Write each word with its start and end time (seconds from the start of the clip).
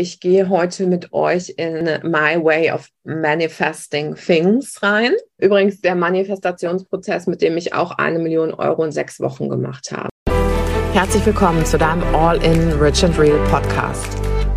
Ich 0.00 0.20
gehe 0.20 0.48
heute 0.48 0.86
mit 0.86 1.12
euch 1.12 1.54
in 1.56 1.86
My 2.04 2.40
Way 2.40 2.70
of 2.70 2.88
Manifesting 3.02 4.14
Things 4.14 4.80
rein. 4.80 5.10
Übrigens 5.38 5.80
der 5.80 5.96
Manifestationsprozess, 5.96 7.26
mit 7.26 7.42
dem 7.42 7.56
ich 7.56 7.74
auch 7.74 7.90
eine 7.98 8.20
Million 8.20 8.54
Euro 8.54 8.84
in 8.84 8.92
sechs 8.92 9.18
Wochen 9.18 9.48
gemacht 9.48 9.90
habe. 9.90 10.08
Herzlich 10.92 11.26
willkommen 11.26 11.64
zu 11.66 11.78
deinem 11.78 12.04
All-in 12.14 12.74
Rich 12.74 13.04
and 13.04 13.18
Real 13.18 13.40
Podcast. 13.50 14.06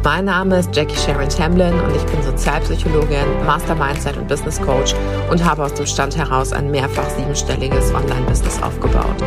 Mein 0.03 0.25
Name 0.25 0.59
ist 0.59 0.75
Jackie 0.75 0.95
Sharon 0.95 1.27
Tamlin 1.27 1.73
und 1.73 1.95
ich 1.95 2.03
bin 2.03 2.21
Sozialpsychologin, 2.21 3.43
Master 3.43 3.73
Mindset 3.73 4.17
und 4.17 4.27
Business 4.27 4.61
Coach 4.61 4.93
und 5.31 5.43
habe 5.43 5.63
aus 5.63 5.73
dem 5.73 5.87
Stand 5.87 6.15
heraus 6.15 6.53
ein 6.53 6.69
mehrfach 6.69 7.09
siebenstelliges 7.17 7.91
Online-Business 7.95 8.61
aufgebaut. 8.61 9.17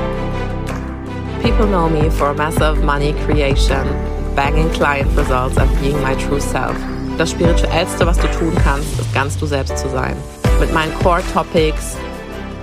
People 1.43 1.67
know 1.67 1.89
me 1.89 2.09
for 2.09 2.33
massive 2.35 2.77
money 2.85 3.13
creation 3.27 4.14
banging 4.35 4.71
client 4.71 5.09
results 5.17 5.57
and 5.57 5.71
being 5.81 6.01
my 6.03 6.15
true 6.15 6.41
self. 6.41 6.77
Das 7.19 7.31
Spirituellste, 7.31 8.07
was 8.07 8.19
du 8.19 8.27
tun 8.29 8.53
kannst, 8.65 8.99
ist 9.01 9.15
ganz 9.15 9.39
du 9.39 9.47
selbst 9.47 9.79
zu 9.79 9.89
sein. 9.89 10.17
Mit 10.61 10.73
meinen 10.73 10.93
Core 10.99 11.23
Topics, 11.33 11.97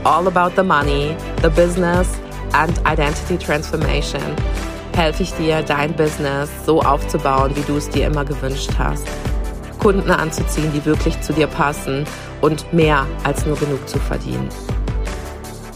all 0.04 0.28
about 0.28 0.56
the 0.56 0.64
money, 0.64 1.16
the 1.42 1.50
business 1.50 2.08
and 2.54 2.78
identity 2.86 3.38
transformation, 3.38 4.22
helfe 4.96 5.24
ich 5.24 5.34
dir, 5.34 5.62
dein 5.62 5.94
Business 5.94 6.50
so 6.66 6.82
aufzubauen, 6.82 7.56
wie 7.56 7.62
du 7.62 7.78
es 7.78 7.90
dir 7.90 8.08
immer 8.08 8.26
gewünscht 8.26 8.72
hast. 8.78 9.08
Kunden 9.80 10.12
anzuziehen, 10.12 10.72
die 10.74 10.86
wirklich 10.86 11.20
zu 11.22 11.34
dir 11.34 11.48
passen 11.48 12.06
und 12.42 12.72
mehr 12.74 13.06
als 13.24 13.46
nur 13.46 13.58
genug 13.58 13.88
zu 13.88 13.98
verdienen. 14.00 14.50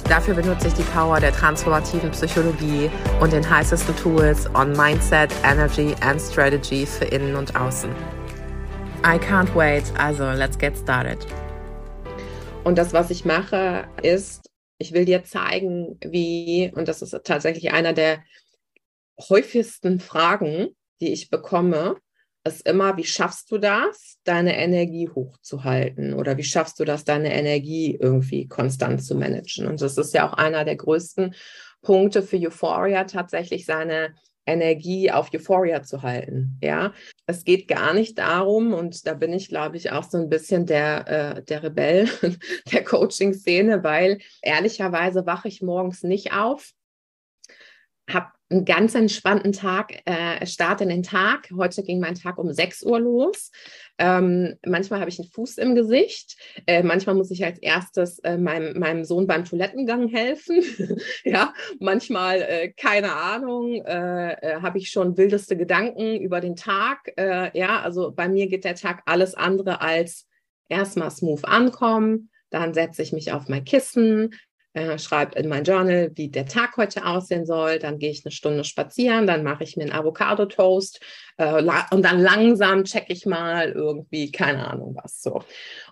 Dafür 0.08 0.36
benutze 0.36 0.68
ich 0.68 0.74
die 0.76 0.84
Power 0.84 1.20
der 1.20 1.32
transformativen 1.32 2.12
Psychologie 2.12 2.92
und 3.20 3.34
den 3.34 3.50
heißesten 3.50 3.96
Tools 3.96 4.48
on 4.54 4.72
Mindset, 4.74 5.32
Energy 5.44 5.96
and 6.02 6.22
Strategy 6.22 6.86
für 6.86 7.06
innen 7.06 7.36
und 7.36 7.56
außen. 7.56 7.90
I 9.04 9.18
can't 9.18 9.54
wait, 9.56 9.84
also 9.98 10.32
let's 10.32 10.60
get 10.60 10.78
started. 10.78 11.18
Und 12.64 12.78
das, 12.78 12.94
was 12.94 13.10
ich 13.10 13.26
mache, 13.26 13.88
ist, 14.04 14.52
ich 14.78 14.94
will 14.94 15.06
dir 15.06 15.24
zeigen, 15.24 15.98
wie, 16.02 16.72
und 16.76 16.88
das 16.88 17.02
ist 17.02 17.20
tatsächlich 17.24 17.74
einer 17.74 17.94
der 17.94 18.24
häufigsten 19.28 20.00
Fragen, 20.00 20.76
die 21.02 21.14
ich 21.14 21.32
bekomme, 21.32 21.98
ist 22.46 22.68
immer, 22.68 22.96
wie 22.98 23.04
schaffst 23.04 23.52
du 23.52 23.58
das, 23.58 24.20
deine 24.24 24.58
Energie 24.58 25.10
hochzuhalten 25.10 26.14
oder 26.14 26.38
wie 26.38 26.44
schaffst 26.44 26.80
du 26.80 26.86
das, 26.86 27.04
deine 27.04 27.34
Energie 27.34 27.98
irgendwie 28.00 28.48
konstant 28.48 29.04
zu 29.04 29.16
managen? 29.16 29.68
Und 29.68 29.82
das 29.82 29.98
ist 29.98 30.14
ja 30.14 30.30
auch 30.30 30.34
einer 30.34 30.64
der 30.64 30.76
größten 30.76 31.34
Punkte 31.82 32.22
für 32.22 32.38
Euphoria, 32.38 33.06
tatsächlich 33.06 33.66
seine 33.66 34.16
Energie 34.46 35.12
auf 35.12 35.34
Euphoria 35.34 35.82
zu 35.82 36.04
halten. 36.04 36.60
Ja, 36.62 36.94
es 37.26 37.44
geht 37.44 37.68
gar 37.68 37.94
nicht 37.94 38.20
darum, 38.20 38.74
und 38.74 39.08
da 39.08 39.16
bin 39.16 39.34
ich, 39.34 39.50
glaube 39.50 39.78
ich, 39.78 39.92
auch 39.92 40.04
so 40.04 40.18
ein 40.18 40.30
bisschen 40.30 40.68
der, 40.68 41.08
äh, 41.08 41.44
der 41.44 41.64
Rebell 41.64 42.08
der 42.72 42.84
Coaching-Szene, 42.84 43.84
weil 43.84 44.20
ehrlicherweise 44.42 45.26
wache 45.26 45.48
ich 45.48 45.62
morgens 45.62 46.04
nicht 46.04 46.34
auf, 46.34 46.74
habe 48.08 48.28
einen 48.50 48.64
ganz 48.66 48.94
entspannten 48.94 49.54
Tag, 49.54 50.02
äh, 50.06 50.46
starte 50.46 50.84
in 50.84 50.90
den 50.90 51.04
Tag. 51.04 51.50
Heute 51.56 51.82
ging 51.82 52.00
mein 52.00 52.16
Tag 52.16 52.38
um 52.38 52.52
6 52.52 52.84
Uhr 52.84 53.00
los. 53.00 53.52
Ähm, 53.98 54.56
manchmal 54.66 55.00
habe 55.00 55.10
ich 55.10 55.20
einen 55.20 55.30
Fuß 55.30 55.58
im 55.58 55.74
Gesicht. 55.74 56.38
Äh, 56.68 56.84
manchmal 56.84 57.16
muss 57.16 57.32
ich 57.32 57.44
als 57.44 57.58
erstes 57.60 58.20
äh, 58.20 58.38
meinem, 58.38 58.78
meinem 58.78 59.04
Sohn 59.04 59.26
beim 59.26 59.46
Toilettengang 59.46 60.10
helfen. 60.10 60.62
ja, 61.24 61.54
manchmal, 61.80 62.42
äh, 62.44 62.70
keine 62.72 63.14
Ahnung, 63.14 63.84
äh, 63.84 64.34
äh, 64.34 64.62
habe 64.62 64.78
ich 64.78 64.90
schon 64.92 65.18
wildeste 65.18 65.58
Gedanken 65.58 66.20
über 66.20 66.40
den 66.40 66.56
Tag. 66.56 67.12
Äh, 67.18 67.58
ja, 67.58 67.82
also 67.82 68.12
bei 68.12 68.30
mir 68.30 68.48
geht 68.48 68.64
der 68.64 68.76
Tag 68.76 69.02
alles 69.08 69.34
andere 69.34 69.82
als 69.82 70.28
erstmal 70.70 71.10
smooth 71.10 71.46
ankommen. 71.46 72.30
Dann 72.52 72.74
setze 72.74 73.02
ich 73.02 73.12
mich 73.12 73.32
auf 73.32 73.50
mein 73.50 73.66
Kissen, 73.66 74.36
äh, 74.76 75.00
schreibe 75.00 75.40
in 75.40 75.48
mein 75.48 75.64
Journal, 75.64 76.12
wie 76.16 76.28
der 76.28 76.46
Tag 76.46 76.76
heute 76.76 77.06
aussehen 77.06 77.46
soll. 77.46 77.80
Dann 77.80 77.98
gehe 77.98 78.12
ich 78.12 78.26
eine 78.26 78.32
Stunde 78.32 78.66
spazieren, 78.66 79.26
dann 79.26 79.42
mache 79.44 79.64
ich 79.64 79.78
mir 79.78 79.84
einen 79.84 79.94
Avocado-Toast 79.94 81.00
äh, 81.38 81.64
und 81.92 82.04
dann 82.04 82.20
langsam 82.20 82.84
checke 82.84 83.14
ich 83.14 83.26
mal 83.26 83.72
irgendwie, 83.72 84.32
keine 84.32 84.68
Ahnung 84.68 84.98
was 85.02 85.22
so. 85.22 85.44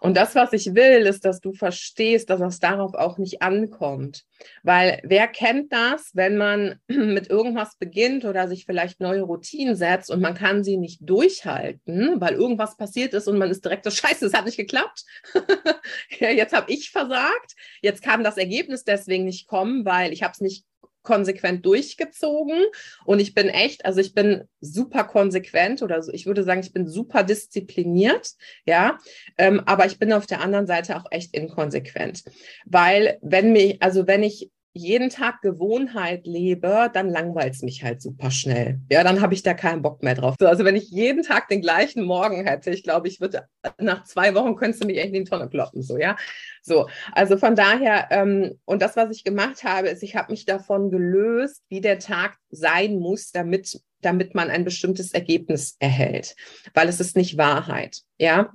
Und 0.03 0.18
das, 0.18 0.36
was 0.36 0.52
ich 0.52 0.75
will, 0.75 1.08
ist, 1.08 1.24
dass 1.24 1.40
du 1.40 1.53
verstehst, 1.53 2.30
dass 2.30 2.41
es 2.41 2.59
darauf 2.59 2.94
auch 2.94 3.18
nicht 3.18 3.41
ankommt. 3.41 4.25
Weil 4.62 5.00
wer 5.06 5.30
kennt 5.30 5.72
das, 5.72 6.12
wenn 6.14 6.36
man 6.36 6.81
mit 6.88 7.30
irgendwas 7.30 7.78
beginnt 7.78 8.25
oder 8.25 8.50
sich 8.50 8.66
vielleicht 8.66 9.00
neue 9.00 9.22
Routinen 9.22 9.78
setzt 9.78 10.12
und 10.12 10.19
man 10.19 10.34
kann 10.34 10.62
sie 10.66 10.75
nicht 10.75 11.00
durchhalten, 11.03 12.19
weil 12.19 12.34
irgendwas 12.34 12.75
passiert 12.75 13.14
ist 13.14 13.30
und 13.30 13.38
man 13.38 13.50
ist 13.50 13.64
direkt 13.64 13.86
so, 13.86 13.91
scheiße, 13.91 14.25
es 14.25 14.34
hat 14.34 14.44
nicht 14.44 14.58
geklappt. 14.58 15.06
ja, 16.20 16.31
jetzt 16.31 16.53
habe 16.53 16.70
ich 16.70 16.91
versagt. 16.91 17.53
Jetzt 17.81 18.03
kann 18.03 18.25
das 18.25 18.35
Ergebnis 18.35 18.84
deswegen 18.84 19.24
nicht 19.24 19.47
kommen, 19.47 19.85
weil 19.85 20.12
ich 20.12 20.22
habe 20.22 20.34
es 20.34 20.41
nicht 20.41 20.66
konsequent 21.03 21.66
durchgezogen. 21.66 22.64
Und 23.06 23.19
ich 23.19 23.34
bin 23.34 23.50
echt, 23.50 23.86
also 23.86 24.00
ich 24.00 24.14
bin 24.14 24.44
super 24.62 25.03
konsequent 25.03 25.81
oder 25.81 26.02
so, 26.02 26.12
ich 26.12 26.25
würde 26.25 26.44
sagen, 26.44 26.62
ich 26.62 26.74
bin 26.74 26.88
super 26.88 27.24
diszipliniert, 27.24 28.31
ja, 28.66 28.97
ähm, 29.38 29.62
aber 29.66 29.86
ich 29.86 30.00
bin 30.00 30.14
auf 30.14 30.25
der 30.25 30.41
anderen 30.41 30.68
Seite 30.68 30.97
auch 30.97 31.06
echt 31.12 31.34
inkonsequent, 31.34 32.24
weil 32.66 33.19
wenn 33.22 33.52
mich, 33.52 33.81
also 33.81 34.08
wenn 34.08 34.24
ich 34.24 34.50
jeden 34.73 35.09
Tag 35.09 35.41
Gewohnheit 35.41 36.25
lebe, 36.25 36.89
dann 36.91 37.07
langweilt 37.07 37.53
es 37.53 37.61
mich 37.61 37.84
halt 37.84 38.01
super 38.01 38.31
schnell. 38.31 38.79
Ja, 38.91 39.03
dann 39.03 39.22
habe 39.22 39.35
ich 39.35 39.44
da 39.44 39.53
keinen 39.53 39.84
Bock 39.84 40.01
mehr 40.01 40.16
drauf. 40.16 40.35
So, 40.39 40.47
also 40.47 40.66
wenn 40.66 40.75
ich 40.75 40.89
jeden 40.89 41.22
Tag 41.22 41.47
den 41.47 41.61
gleichen 41.61 42.03
Morgen 42.03 42.45
hätte, 42.45 42.72
ich 42.72 42.84
glaube, 42.84 43.07
ich 43.07 43.22
würde 43.22 43.47
nach 43.78 44.03
zwei 44.03 44.34
Wochen 44.34 44.56
könntest 44.56 44.84
du 44.84 44.88
mich 44.88 44.97
echt 44.97 45.13
in 45.13 45.25
die 45.25 45.29
Tonne 45.29 45.47
kloppen. 45.47 45.84
So, 45.84 45.97
ja. 45.97 46.17
So, 46.63 46.89
also 47.11 47.38
von 47.38 47.56
daher, 47.56 48.07
ähm, 48.09 48.59
und 48.66 48.81
das, 48.81 48.95
was 48.95 49.16
ich 49.16 49.23
gemacht 49.23 49.63
habe, 49.63 49.89
ist, 49.89 50.01
ich 50.01 50.16
habe 50.16 50.31
mich 50.31 50.45
davon 50.45 50.90
gelöst, 50.90 51.61
wie 51.69 51.81
der 51.81 52.00
Tag 52.00 52.38
sein 52.50 52.97
muss, 52.97 53.31
damit, 53.31 53.79
damit 54.01 54.34
man 54.34 54.50
ein 54.50 54.66
bestimmtes 54.66 55.13
Ergebnis 55.13 55.75
erhält. 55.79 56.35
Weil 56.73 56.90
es 56.90 57.00
ist 57.00 57.16
nicht 57.16 57.38
Wahrheit. 57.38 58.01
Ja. 58.17 58.53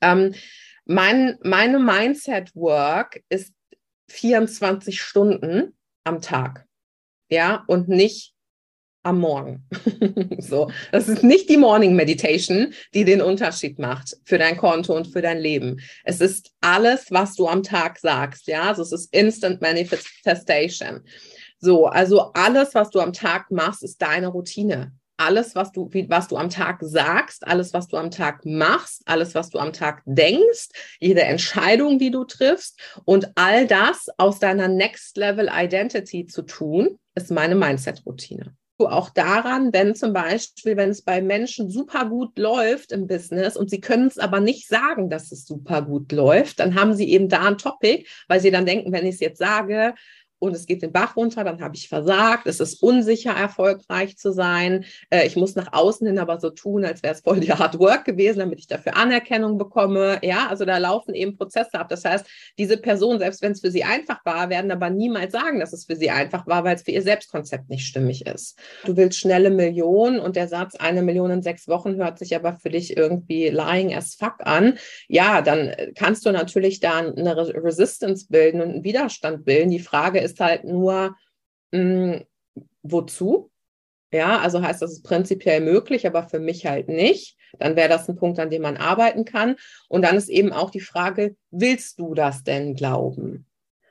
Ähm, 0.00 0.34
mein, 0.84 1.38
meine 1.42 1.78
Mindset 1.78 2.54
Work 2.56 3.22
ist 3.28 3.52
24 4.08 5.00
Stunden 5.00 5.76
am 6.04 6.20
Tag. 6.20 6.66
Ja, 7.30 7.64
und 7.66 7.88
nicht 7.88 8.34
am 9.02 9.20
Morgen. 9.20 9.68
so, 10.38 10.70
das 10.90 11.08
ist 11.08 11.22
nicht 11.22 11.48
die 11.50 11.56
Morning 11.56 11.94
Meditation, 11.94 12.72
die 12.94 13.04
den 13.04 13.20
Unterschied 13.20 13.78
macht 13.78 14.16
für 14.24 14.38
dein 14.38 14.56
Konto 14.56 14.96
und 14.96 15.08
für 15.08 15.22
dein 15.22 15.38
Leben. 15.38 15.80
Es 16.04 16.20
ist 16.20 16.52
alles, 16.60 17.10
was 17.10 17.34
du 17.34 17.46
am 17.46 17.62
Tag 17.62 17.98
sagst. 17.98 18.46
Ja, 18.46 18.62
also 18.62 18.82
es 18.82 18.92
ist 18.92 19.14
Instant 19.14 19.60
Manifestation. 19.60 21.02
So, 21.58 21.86
also 21.86 22.32
alles, 22.32 22.74
was 22.74 22.90
du 22.90 23.00
am 23.00 23.12
Tag 23.12 23.50
machst, 23.50 23.82
ist 23.82 24.00
deine 24.00 24.28
Routine 24.28 24.92
alles, 25.16 25.54
was 25.54 25.72
du, 25.72 25.88
was 26.08 26.28
du 26.28 26.36
am 26.36 26.50
Tag 26.50 26.78
sagst, 26.80 27.46
alles, 27.46 27.72
was 27.72 27.88
du 27.88 27.96
am 27.96 28.10
Tag 28.10 28.44
machst, 28.44 29.02
alles, 29.06 29.34
was 29.34 29.50
du 29.50 29.58
am 29.58 29.72
Tag 29.72 30.02
denkst, 30.06 30.68
jede 31.00 31.22
Entscheidung, 31.22 31.98
die 31.98 32.10
du 32.10 32.24
triffst 32.24 32.80
und 33.04 33.30
all 33.36 33.66
das 33.66 34.08
aus 34.18 34.38
deiner 34.38 34.68
Next 34.68 35.16
Level 35.16 35.48
Identity 35.52 36.26
zu 36.26 36.42
tun, 36.42 36.98
ist 37.14 37.30
meine 37.30 37.54
Mindset-Routine. 37.54 38.54
Auch 38.78 39.10
daran, 39.10 39.72
wenn 39.72 39.94
zum 39.94 40.12
Beispiel, 40.12 40.76
wenn 40.76 40.90
es 40.90 41.02
bei 41.02 41.22
Menschen 41.22 41.70
super 41.70 42.06
gut 42.06 42.36
läuft 42.36 42.90
im 42.90 43.06
Business 43.06 43.56
und 43.56 43.70
sie 43.70 43.80
können 43.80 44.08
es 44.08 44.18
aber 44.18 44.40
nicht 44.40 44.66
sagen, 44.68 45.08
dass 45.08 45.30
es 45.30 45.46
super 45.46 45.82
gut 45.82 46.10
läuft, 46.10 46.58
dann 46.58 46.74
haben 46.74 46.92
sie 46.92 47.08
eben 47.08 47.28
da 47.28 47.46
ein 47.46 47.56
Topic, 47.56 48.04
weil 48.26 48.40
sie 48.40 48.50
dann 48.50 48.66
denken, 48.66 48.92
wenn 48.92 49.06
ich 49.06 49.14
es 49.14 49.20
jetzt 49.20 49.38
sage, 49.38 49.94
und 50.44 50.54
es 50.54 50.66
geht 50.66 50.82
den 50.82 50.92
Bach 50.92 51.16
runter, 51.16 51.42
dann 51.42 51.60
habe 51.60 51.74
ich 51.74 51.88
versagt, 51.88 52.46
es 52.46 52.60
ist 52.60 52.82
unsicher, 52.82 53.32
erfolgreich 53.32 54.16
zu 54.16 54.32
sein. 54.32 54.84
Äh, 55.10 55.26
ich 55.26 55.36
muss 55.36 55.54
nach 55.56 55.72
außen 55.72 56.06
hin 56.06 56.18
aber 56.18 56.38
so 56.38 56.50
tun, 56.50 56.84
als 56.84 57.02
wäre 57.02 57.14
es 57.14 57.20
voll 57.20 57.40
die 57.40 57.52
Hard 57.52 57.78
Work 57.78 58.04
gewesen, 58.04 58.40
damit 58.40 58.58
ich 58.58 58.66
dafür 58.66 58.96
Anerkennung 58.96 59.58
bekomme. 59.58 60.18
Ja, 60.22 60.48
also 60.48 60.64
da 60.64 60.78
laufen 60.78 61.14
eben 61.14 61.36
Prozesse 61.36 61.74
ab. 61.74 61.88
Das 61.88 62.04
heißt, 62.04 62.26
diese 62.58 62.76
Person, 62.76 63.18
selbst 63.18 63.42
wenn 63.42 63.52
es 63.52 63.60
für 63.60 63.70
sie 63.70 63.84
einfach 63.84 64.24
war, 64.24 64.50
werden 64.50 64.70
aber 64.70 64.90
niemals 64.90 65.32
sagen, 65.32 65.60
dass 65.60 65.72
es 65.72 65.86
für 65.86 65.96
sie 65.96 66.10
einfach 66.10 66.46
war, 66.46 66.64
weil 66.64 66.76
es 66.76 66.82
für 66.82 66.90
ihr 66.90 67.02
Selbstkonzept 67.02 67.70
nicht 67.70 67.86
stimmig 67.86 68.26
ist. 68.26 68.58
Du 68.84 68.96
willst 68.96 69.18
schnelle 69.18 69.50
Millionen 69.50 70.20
und 70.20 70.36
der 70.36 70.48
Satz, 70.48 70.74
eine 70.76 71.02
Million 71.02 71.30
in 71.30 71.42
sechs 71.42 71.68
Wochen 71.68 71.96
hört 71.96 72.18
sich 72.18 72.36
aber 72.36 72.54
für 72.54 72.70
dich 72.70 72.96
irgendwie 72.96 73.48
lying 73.48 73.94
as 73.94 74.14
fuck 74.14 74.36
an. 74.40 74.78
Ja, 75.08 75.40
dann 75.40 75.72
kannst 75.94 76.26
du 76.26 76.32
natürlich 76.32 76.80
da 76.80 76.98
eine 76.98 77.36
Resistance 77.36 78.26
bilden 78.28 78.60
und 78.60 78.68
einen 78.70 78.84
Widerstand 78.84 79.44
bilden. 79.44 79.70
Die 79.70 79.78
Frage 79.78 80.20
ist, 80.20 80.33
ist 80.34 80.40
halt 80.40 80.64
nur, 80.64 81.16
mh, 81.72 81.78
hm, 81.78 82.24
wozu? 82.82 83.50
Ja, 84.12 84.38
also 84.38 84.62
heißt 84.62 84.80
das 84.80 84.92
ist 84.92 85.02
prinzipiell 85.02 85.60
möglich, 85.60 86.06
aber 86.06 86.28
für 86.28 86.38
mich 86.38 86.66
halt 86.66 86.88
nicht. 86.88 87.36
Dann 87.58 87.74
wäre 87.76 87.88
das 87.88 88.08
ein 88.08 88.16
Punkt, 88.16 88.38
an 88.38 88.50
dem 88.50 88.62
man 88.62 88.76
arbeiten 88.76 89.24
kann. 89.24 89.56
Und 89.88 90.02
dann 90.02 90.16
ist 90.16 90.28
eben 90.28 90.52
auch 90.52 90.70
die 90.70 90.80
Frage, 90.80 91.36
willst 91.50 91.98
du 91.98 92.14
das 92.14 92.44
denn 92.44 92.74
glauben? 92.74 93.46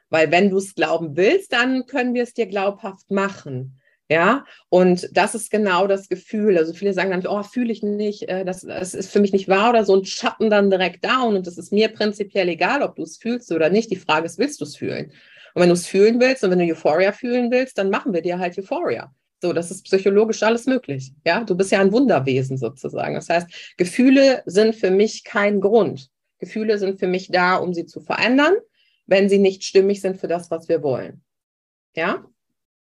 Weil 0.09 0.31
wenn 0.31 0.49
du 0.49 0.57
es 0.57 0.75
glauben 0.75 1.17
willst, 1.17 1.51
dann 1.51 1.85
können 1.87 2.13
wir 2.13 2.23
es 2.23 2.33
dir 2.33 2.45
glaubhaft 2.45 3.11
machen. 3.11 3.81
Ja, 4.09 4.45
und 4.69 5.09
das 5.13 5.33
ist 5.33 5.49
genau 5.49 5.87
das 5.87 6.07
Gefühl. 6.07 6.57
Also 6.57 6.73
viele 6.73 6.93
sagen 6.93 7.11
dann, 7.11 7.25
oh, 7.25 7.41
fühle 7.41 7.71
ich 7.71 7.81
nicht, 7.81 8.29
äh, 8.29 8.45
das, 8.45 8.61
das 8.61 8.93
ist 8.93 9.11
für 9.11 9.19
mich 9.19 9.33
nicht 9.33 9.47
wahr 9.47 9.71
oder 9.71 9.85
so 9.85 9.93
und 9.93 10.07
schatten 10.07 10.49
dann 10.49 10.69
direkt 10.69 11.03
down. 11.03 11.35
Und 11.35 11.47
das 11.47 11.57
ist 11.57 11.71
mir 11.71 11.87
prinzipiell 11.87 12.47
egal, 12.49 12.81
ob 12.81 12.95
du 12.95 13.03
es 13.03 13.17
fühlst 13.17 13.51
oder 13.51 13.69
nicht. 13.69 13.91
Die 13.91 13.95
Frage 13.95 14.25
ist, 14.25 14.37
willst 14.37 14.61
du 14.61 14.65
es 14.65 14.75
fühlen? 14.75 15.11
Und 15.53 15.61
wenn 15.61 15.69
du 15.69 15.73
es 15.73 15.87
fühlen 15.87 16.19
willst 16.19 16.43
und 16.43 16.51
wenn 16.51 16.59
du 16.59 16.65
Euphoria 16.65 17.11
fühlen 17.11 17.51
willst, 17.51 17.77
dann 17.77 17.89
machen 17.89 18.13
wir 18.13 18.21
dir 18.21 18.39
halt 18.39 18.57
Euphoria. 18.57 19.13
So, 19.41 19.53
das 19.53 19.71
ist 19.71 19.83
psychologisch 19.83 20.41
alles 20.41 20.65
möglich. 20.65 21.11
Ja, 21.25 21.43
du 21.43 21.55
bist 21.55 21.71
ja 21.71 21.81
ein 21.81 21.91
Wunderwesen 21.91 22.57
sozusagen. 22.57 23.15
Das 23.15 23.29
heißt, 23.29 23.75
Gefühle 23.77 24.41
sind 24.45 24.75
für 24.75 24.89
mich 24.89 25.23
kein 25.23 25.59
Grund. 25.59 26.09
Gefühle 26.39 26.77
sind 26.77 26.99
für 26.99 27.07
mich 27.07 27.29
da, 27.29 27.57
um 27.57 27.73
sie 27.73 27.85
zu 27.85 27.99
verändern, 27.99 28.53
wenn 29.05 29.29
sie 29.29 29.39
nicht 29.39 29.63
stimmig 29.63 30.01
sind 30.01 30.17
für 30.17 30.27
das, 30.27 30.49
was 30.49 30.69
wir 30.69 30.81
wollen. 30.81 31.21
Ja, 31.95 32.25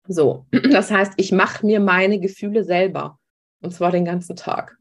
so, 0.06 0.46
das 0.70 0.90
heißt, 0.90 1.14
ich 1.17 1.32
mache 1.32 1.64
mir 1.64 1.81
meine 1.81 2.20
Gefühle 2.20 2.64
selber 2.64 3.19
und 3.61 3.72
zwar 3.72 3.90
den 3.90 4.05
ganzen 4.05 4.37
Tag. 4.37 4.76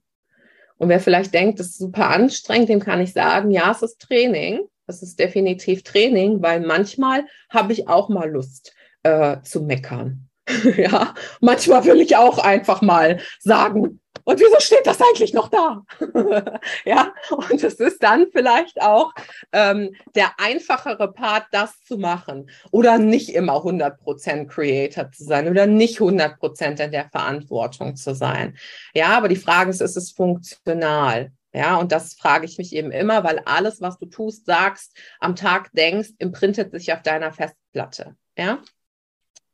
Und 0.78 0.90
wer 0.90 1.00
vielleicht 1.00 1.34
denkt, 1.34 1.60
das 1.60 1.68
ist 1.68 1.78
super 1.78 2.10
anstrengend, 2.10 2.70
dem 2.70 2.80
kann 2.80 3.02
ich 3.02 3.14
sagen, 3.14 3.52
ja, 3.52 3.72
es 3.72 3.82
ist 3.82 4.00
Training. 4.00 4.62
Es 4.90 5.04
ist 5.04 5.20
definitiv 5.20 5.84
Training, 5.84 6.42
weil 6.42 6.62
manchmal 6.62 7.26
habe 7.50 7.74
ich 7.74 7.88
auch 7.88 8.10
mal 8.10 8.28
Lust 8.28 8.74
äh, 9.04 9.38
zu 9.44 9.62
meckern. 9.62 10.28
ja, 10.78 11.14
manchmal 11.42 11.86
will 11.86 12.02
ich 12.02 12.16
auch 12.16 12.40
einfach 12.40 12.82
mal 12.82 13.20
sagen, 13.40 14.00
und 14.24 14.40
wieso 14.40 14.60
steht 14.60 14.86
das 14.86 15.00
eigentlich 15.00 15.34
noch 15.34 15.50
da? 15.50 15.84
ja, 16.86 17.14
und 17.50 17.64
es 17.64 17.76
ist 17.76 18.02
dann 18.02 18.28
vielleicht 18.32 18.82
auch 18.82 19.14
ähm, 19.52 19.96
der 20.16 20.32
einfachere 20.40 21.12
Part, 21.12 21.46
das 21.52 21.84
zu 21.84 21.98
machen 21.98 22.50
oder 22.72 22.98
nicht 22.98 23.30
immer 23.30 23.58
100% 23.58 24.48
Creator 24.48 25.12
zu 25.12 25.24
sein 25.24 25.48
oder 25.48 25.68
nicht 25.68 26.00
100% 26.00 26.84
in 26.84 26.92
der 26.92 27.10
Verantwortung 27.10 27.96
zu 27.96 28.16
sein. 28.16 28.58
Ja, 28.96 29.10
aber 29.10 29.28
die 29.28 29.36
Frage 29.36 29.70
ist, 29.70 29.82
ist 29.82 29.98
es 29.98 30.12
funktional? 30.12 31.32
Ja, 31.54 31.78
und 31.78 31.92
das 31.92 32.14
frage 32.14 32.46
ich 32.46 32.58
mich 32.58 32.74
eben 32.74 32.92
immer, 32.92 33.24
weil 33.24 33.40
alles, 33.40 33.82
was 33.82 33.98
du 33.98 34.06
tust, 34.06 34.46
sagst, 34.46 34.96
am 35.20 35.36
Tag 35.36 35.72
denkst, 35.74 36.10
imprintet 36.20 36.72
sich 36.72 36.94
auf 36.94 37.02
deiner 37.02 37.34
Festplatte. 37.34 38.16
Ja, 38.38 38.60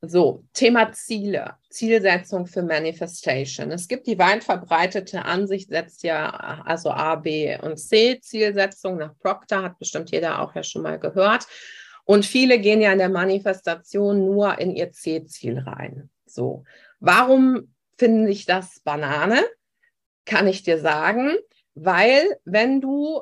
so, 0.01 0.43
Thema 0.53 0.91
Ziele, 0.91 1.55
Zielsetzung 1.69 2.45
für 2.47 2.61
Manifestation. 2.61 3.71
Es 3.71 3.87
gibt 3.87 4.07
die 4.07 4.19
weit 4.19 4.43
verbreitete 4.43 5.25
Ansicht, 5.25 5.69
setzt 5.69 6.03
ja 6.03 6.29
also 6.65 6.91
A, 6.91 7.15
B 7.15 7.57
und 7.61 7.77
C 7.77 8.19
Zielsetzung 8.19 8.97
nach 8.97 9.17
Proctor, 9.17 9.63
hat 9.63 9.79
bestimmt 9.79 10.11
jeder 10.11 10.41
auch 10.41 10.53
ja 10.53 10.63
schon 10.63 10.83
mal 10.83 10.99
gehört. 10.99 11.47
Und 12.03 12.25
viele 12.25 12.59
gehen 12.59 12.81
ja 12.81 12.91
in 12.91 12.99
der 12.99 13.09
Manifestation 13.09 14.25
nur 14.25 14.59
in 14.59 14.75
ihr 14.75 14.91
C-Ziel 14.91 15.59
rein. 15.59 16.11
So, 16.27 16.63
warum 16.99 17.73
finde 17.97 18.29
ich 18.29 18.45
das 18.45 18.81
Banane? 18.81 19.43
Kann 20.25 20.47
ich 20.47 20.61
dir 20.61 20.79
sagen, 20.79 21.31
weil 21.75 22.37
wenn 22.45 22.81
du 22.81 23.21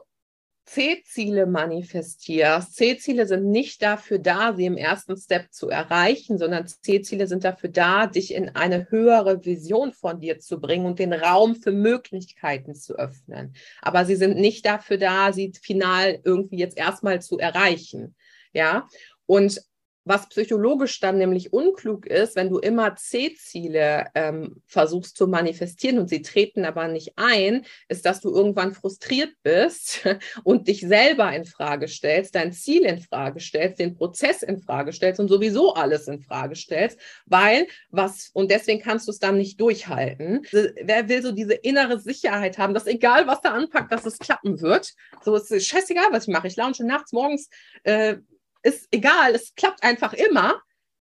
C-Ziele 0.66 1.46
manifestierst. 1.46 2.76
C-Ziele 2.76 3.28
sind 3.28 3.50
nicht 3.50 3.82
dafür 3.82 4.18
da, 4.18 4.54
sie 4.54 4.66
im 4.66 4.78
ersten 4.78 5.18
Step 5.18 5.52
zu 5.52 5.70
erreichen, 5.70 6.38
sondern 6.38 6.68
C-Ziele 6.68 7.28
sind 7.28 7.44
dafür 7.44 7.70
da, 7.70 8.08
dich 8.08 8.34
in 8.34 8.50
eine 8.50 8.90
höhere 8.90 9.44
Vision 9.44 9.92
von 9.92 10.22
dir 10.22 10.40
zu 10.40 10.62
bringen 10.62 10.86
und 10.86 11.00
den 11.00 11.14
Raum 11.14 11.56
für 11.56 11.72
Möglichkeiten 11.72 12.76
zu 12.76 12.96
öffnen. 12.96 13.56
Aber 13.82 14.06
sie 14.06 14.16
sind 14.16 14.38
nicht 14.38 14.66
dafür 14.66 14.98
da, 14.98 15.34
sie 15.34 15.52
final 15.62 16.22
irgendwie 16.24 16.58
jetzt 16.58 16.78
erstmal 16.78 17.22
zu 17.22 17.38
erreichen. 17.38 18.16
Ja, 18.54 18.88
und 19.26 19.62
was 20.06 20.28
psychologisch 20.30 21.00
dann 21.00 21.18
nämlich 21.18 21.54
unklug 21.54 22.06
ist, 22.06 22.36
wenn 22.36 22.50
du 22.50 22.60
immer 22.60 22.96
C-Ziele 22.96 24.08
ähm, 24.16 24.62
versuchst 24.66 25.16
zu 25.18 25.28
manifestieren 25.28 26.00
und 26.00 26.10
sie 26.10 26.22
treten 26.22 26.66
aber 26.66 26.88
nicht 26.88 27.14
ein, 27.16 27.66
ist, 27.88 28.06
dass 28.06 28.22
du 28.22 28.34
irgendwann 28.34 28.74
frustriert 28.74 29.34
bist 29.44 30.08
und 30.44 30.68
dich 30.68 30.82
selber 30.82 31.34
in 31.34 31.46
Frage 31.46 31.88
stellst, 31.88 32.36
dein 32.36 32.52
Ziel 32.52 32.84
in 32.84 33.00
Frage 33.00 33.40
stellst, 33.40 33.80
den 33.80 33.96
Prozess 33.96 34.44
in 34.44 34.60
Frage 34.60 34.92
stellst 34.92 35.20
und 35.20 35.30
sowieso 35.30 35.74
alles 35.74 36.08
in 36.08 36.22
Frage 36.22 36.56
stellst, 36.56 37.00
weil 37.26 37.68
was 37.90 38.30
und 38.34 38.52
deswegen 38.52 38.82
kannst 38.82 39.08
du 39.08 39.12
es 39.12 39.20
dann 39.20 39.38
nicht 39.38 39.60
durchhalten. 39.60 40.46
Wer 40.52 41.08
will 41.08 41.22
so 41.22 41.32
diese 41.32 41.54
innere 41.54 42.00
Sicherheit 42.00 42.58
haben, 42.58 42.74
dass 42.74 42.88
egal 42.88 43.28
was 43.28 43.42
da 43.42 43.52
anpackt, 43.52 43.92
dass 43.92 44.06
es 44.06 44.20
klappen 44.20 44.62
wird. 44.62 44.94
So 45.24 45.36
ist 45.36 45.52
es 45.52 45.66
scheißegal, 45.66 46.08
was 46.12 46.28
ich 46.28 46.34
mache. 46.34 46.48
Ich 46.48 46.56
launche 46.56 46.86
nachts, 46.86 47.14
morgens. 47.14 47.50
Äh, 47.84 48.18
ist 48.64 48.88
egal, 48.92 49.36
es 49.36 49.54
klappt 49.56 49.84
einfach 49.84 50.14
immer. 50.14 50.62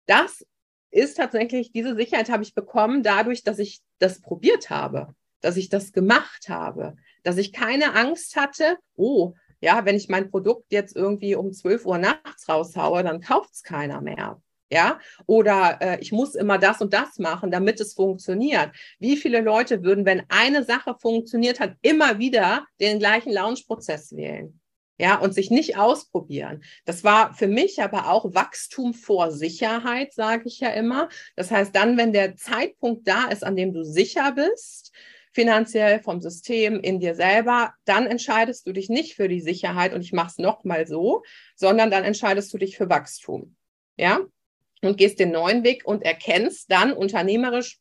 Das 0.06 0.44
ist 0.90 1.16
tatsächlich, 1.16 1.72
diese 1.72 1.94
Sicherheit 1.94 2.30
habe 2.30 2.42
ich 2.42 2.54
bekommen 2.54 3.02
dadurch, 3.02 3.44
dass 3.44 3.58
ich 3.58 3.80
das 3.98 4.20
probiert 4.20 4.70
habe, 4.70 5.14
dass 5.40 5.56
ich 5.56 5.68
das 5.68 5.92
gemacht 5.92 6.48
habe, 6.48 6.96
dass 7.22 7.36
ich 7.36 7.52
keine 7.52 7.94
Angst 7.94 8.36
hatte, 8.36 8.76
oh, 8.96 9.34
ja, 9.60 9.84
wenn 9.84 9.96
ich 9.96 10.08
mein 10.08 10.30
Produkt 10.30 10.72
jetzt 10.72 10.96
irgendwie 10.96 11.34
um 11.34 11.52
12 11.52 11.86
Uhr 11.86 11.98
nachts 11.98 12.48
raushaue, 12.48 13.02
dann 13.04 13.20
kauft 13.20 13.54
es 13.54 13.62
keiner 13.62 14.00
mehr. 14.00 14.42
Ja, 14.70 14.98
oder 15.26 15.78
äh, 15.82 16.00
ich 16.00 16.12
muss 16.12 16.34
immer 16.34 16.56
das 16.56 16.80
und 16.80 16.94
das 16.94 17.18
machen, 17.18 17.50
damit 17.50 17.78
es 17.78 17.92
funktioniert. 17.92 18.70
Wie 18.98 19.18
viele 19.18 19.42
Leute 19.42 19.82
würden, 19.82 20.06
wenn 20.06 20.22
eine 20.30 20.64
Sache 20.64 20.96
funktioniert 20.98 21.60
hat, 21.60 21.76
immer 21.82 22.18
wieder 22.18 22.66
den 22.80 22.98
gleichen 22.98 23.32
Launch-Prozess 23.32 24.16
wählen? 24.16 24.61
Ja, 24.98 25.18
und 25.18 25.34
sich 25.34 25.50
nicht 25.50 25.76
ausprobieren. 25.76 26.62
Das 26.84 27.02
war 27.02 27.34
für 27.34 27.48
mich 27.48 27.82
aber 27.82 28.10
auch 28.10 28.34
Wachstum 28.34 28.94
vor 28.94 29.32
Sicherheit, 29.32 30.12
sage 30.12 30.44
ich 30.46 30.60
ja 30.60 30.68
immer. 30.70 31.08
Das 31.34 31.50
heißt, 31.50 31.74
dann, 31.74 31.96
wenn 31.96 32.12
der 32.12 32.36
Zeitpunkt 32.36 33.08
da 33.08 33.26
ist, 33.28 33.44
an 33.44 33.56
dem 33.56 33.72
du 33.72 33.84
sicher 33.84 34.32
bist, 34.32 34.92
finanziell 35.32 36.00
vom 36.00 36.20
System 36.20 36.78
in 36.80 37.00
dir 37.00 37.14
selber, 37.14 37.72
dann 37.84 38.06
entscheidest 38.06 38.66
du 38.66 38.72
dich 38.72 38.88
nicht 38.88 39.14
für 39.14 39.28
die 39.28 39.40
Sicherheit 39.40 39.94
und 39.94 40.02
ich 40.02 40.12
mache 40.12 40.28
es 40.28 40.38
nochmal 40.38 40.86
so, 40.86 41.22
sondern 41.56 41.90
dann 41.90 42.04
entscheidest 42.04 42.52
du 42.52 42.58
dich 42.58 42.76
für 42.76 42.90
Wachstum. 42.90 43.56
Ja, 43.96 44.20
und 44.82 44.98
gehst 44.98 45.18
den 45.20 45.30
neuen 45.30 45.64
Weg 45.64 45.84
und 45.86 46.02
erkennst 46.02 46.70
dann 46.70 46.92
unternehmerisch, 46.92 47.78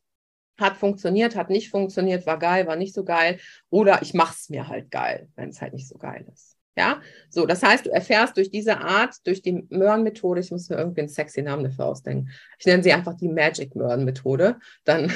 hat 0.57 0.77
funktioniert, 0.77 1.35
hat 1.35 1.49
nicht 1.49 1.69
funktioniert, 1.69 2.25
war 2.25 2.37
geil, 2.37 2.67
war 2.67 2.75
nicht 2.75 2.93
so 2.93 3.03
geil 3.03 3.39
oder 3.69 4.01
ich 4.01 4.13
mache 4.13 4.35
es 4.37 4.49
mir 4.49 4.67
halt 4.67 4.91
geil, 4.91 5.29
wenn 5.35 5.49
es 5.49 5.61
halt 5.61 5.73
nicht 5.73 5.87
so 5.87 5.97
geil 5.97 6.25
ist. 6.31 6.50
Ja, 6.77 7.01
so, 7.29 7.45
das 7.45 7.61
heißt, 7.63 7.85
du 7.85 7.89
erfährst 7.89 8.37
durch 8.37 8.49
diese 8.49 8.77
Art, 8.79 9.15
durch 9.25 9.41
die 9.41 9.67
Möhren-Methode, 9.69 10.39
ich 10.39 10.51
muss 10.51 10.69
mir 10.69 10.77
irgendwie 10.77 11.01
einen 11.01 11.09
sexy 11.09 11.41
Namen 11.41 11.65
dafür 11.65 11.85
ausdenken. 11.85 12.29
Ich 12.59 12.65
nenne 12.65 12.81
sie 12.81 12.93
einfach 12.93 13.15
die 13.15 13.27
Magic-Möhren-Methode. 13.27 14.57
Dann, 14.85 15.11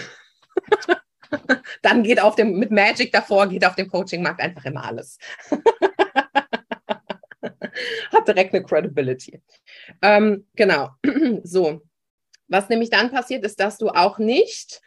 dann 1.81 2.03
geht 2.03 2.21
auf 2.21 2.35
dem, 2.35 2.59
mit 2.59 2.71
Magic 2.71 3.13
davor, 3.13 3.47
geht 3.47 3.65
auf 3.65 3.75
dem 3.75 3.89
Coaching-Markt 3.89 4.41
einfach 4.41 4.65
immer 4.65 4.83
alles. 4.83 5.17
Hat 8.11 8.27
direkt 8.27 8.53
eine 8.53 8.63
Credibility. 8.63 9.41
Ähm, 10.01 10.47
genau, 10.55 10.89
so. 11.43 11.81
Was 12.47 12.69
nämlich 12.69 12.89
dann 12.89 13.11
passiert, 13.11 13.45
ist, 13.45 13.59
dass 13.59 13.77
du 13.77 13.89
auch 13.89 14.19
nicht 14.19 14.81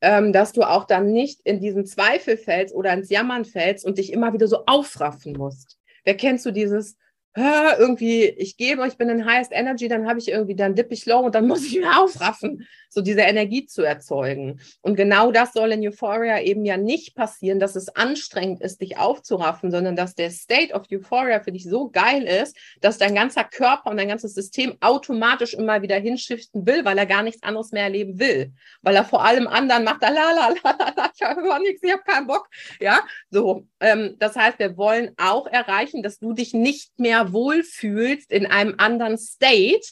ähm, 0.00 0.32
dass 0.34 0.52
du 0.52 0.62
auch 0.62 0.84
dann 0.84 1.12
nicht 1.12 1.40
in 1.44 1.60
diesen 1.60 1.86
Zweifel 1.86 2.36
fällst 2.36 2.74
oder 2.74 2.92
ins 2.92 3.08
Jammern 3.08 3.46
fällst 3.46 3.86
und 3.86 3.96
dich 3.96 4.12
immer 4.12 4.34
wieder 4.34 4.46
so 4.46 4.66
aufraffen 4.66 5.32
musst. 5.32 5.78
Wer 6.04 6.16
kennst 6.16 6.46
du 6.46 6.50
dieses, 6.50 6.96
irgendwie, 7.36 8.24
ich 8.24 8.56
gebe, 8.56 8.86
ich 8.86 8.96
bin 8.96 9.08
in 9.08 9.26
Highest 9.26 9.50
Energy, 9.52 9.88
dann 9.88 10.06
habe 10.06 10.20
ich 10.20 10.28
irgendwie, 10.28 10.54
dann 10.54 10.76
dippe 10.76 10.94
ich 10.94 11.04
low 11.06 11.18
und 11.18 11.34
dann 11.34 11.46
muss 11.48 11.64
ich 11.64 11.74
wieder 11.74 12.00
aufraffen, 12.00 12.66
so 12.88 13.00
diese 13.00 13.22
Energie 13.22 13.66
zu 13.66 13.82
erzeugen. 13.82 14.60
Und 14.82 14.94
genau 14.94 15.32
das 15.32 15.52
soll 15.52 15.72
in 15.72 15.86
Euphoria 15.86 16.40
eben 16.40 16.64
ja 16.64 16.76
nicht 16.76 17.16
passieren, 17.16 17.58
dass 17.58 17.74
es 17.74 17.88
anstrengend 17.88 18.60
ist, 18.60 18.80
dich 18.80 18.98
aufzuraffen, 18.98 19.72
sondern 19.72 19.96
dass 19.96 20.14
der 20.14 20.30
State 20.30 20.72
of 20.72 20.84
Euphoria 20.92 21.40
für 21.40 21.50
dich 21.50 21.64
so 21.64 21.90
geil 21.90 22.22
ist, 22.22 22.56
dass 22.80 22.98
dein 22.98 23.16
ganzer 23.16 23.42
Körper 23.42 23.90
und 23.90 23.96
dein 23.96 24.08
ganzes 24.08 24.34
System 24.34 24.76
automatisch 24.80 25.54
immer 25.54 25.82
wieder 25.82 25.96
hinschiften 25.96 26.66
will, 26.66 26.84
weil 26.84 26.98
er 26.98 27.06
gar 27.06 27.24
nichts 27.24 27.42
anderes 27.42 27.72
mehr 27.72 27.82
erleben 27.82 28.20
will. 28.20 28.52
Weil 28.82 28.94
er 28.94 29.04
vor 29.04 29.24
allem 29.24 29.48
anderen 29.48 29.82
macht, 29.82 30.02
la 30.02 30.10
la 30.10 30.30
la 30.30 30.54
la 30.62 30.92
la, 30.96 31.10
ich 31.12 31.22
habe 31.22 31.62
nichts, 31.62 31.82
ich 31.82 31.92
habe 31.92 32.02
keinen 32.02 32.28
Bock. 32.28 32.48
Ja, 32.78 33.00
so. 33.30 33.66
Ähm, 33.80 34.14
das 34.20 34.36
heißt, 34.36 34.60
wir 34.60 34.76
wollen 34.76 35.14
auch 35.16 35.46
erreichen, 35.48 36.02
dass 36.04 36.20
du 36.20 36.32
dich 36.32 36.54
nicht 36.54 36.98
mehr 36.98 37.23
wohlfühlst 37.32 38.30
in 38.30 38.46
einem 38.46 38.74
anderen 38.78 39.18
State, 39.18 39.86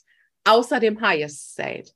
außer 0.45 0.81
dem 0.81 1.01
Highest 1.01 1.53
State. 1.53 1.93